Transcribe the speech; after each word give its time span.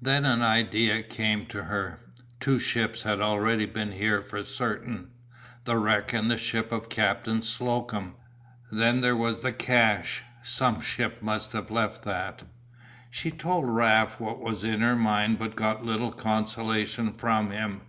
Then 0.00 0.24
an 0.24 0.42
idea 0.42 1.02
came 1.02 1.44
to 1.46 1.64
her. 1.64 1.98
Two 2.38 2.60
ships 2.60 3.02
had 3.02 3.20
already 3.20 3.66
been 3.66 3.90
here 3.90 4.22
for 4.22 4.44
certain: 4.44 5.10
the 5.64 5.76
wreck 5.76 6.12
and 6.12 6.30
the 6.30 6.38
ship 6.38 6.70
of 6.70 6.88
Captain 6.88 7.42
Slocum, 7.42 8.14
then 8.70 9.00
there 9.00 9.16
was 9.16 9.40
the 9.40 9.52
cache, 9.52 10.22
some 10.44 10.80
ship 10.80 11.20
must 11.20 11.50
have 11.50 11.72
left 11.72 12.04
that. 12.04 12.44
She 13.10 13.32
told 13.32 13.68
Raft 13.68 14.20
what 14.20 14.38
was 14.38 14.62
in 14.62 14.82
her 14.82 14.94
mind 14.94 15.40
but 15.40 15.56
got 15.56 15.84
little 15.84 16.12
consolation 16.12 17.12
from 17.12 17.50
him. 17.50 17.80